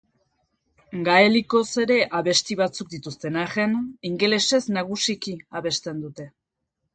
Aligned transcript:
Gaelikoz 1.09 1.61
ere 1.83 1.97
abesti 2.19 2.57
batzuk 2.61 2.89
dituzten 2.93 3.37
arren, 3.43 3.77
ingelesez 4.11 4.61
nagusiki 4.79 5.37
abesten 5.61 6.03
dute. 6.09 6.29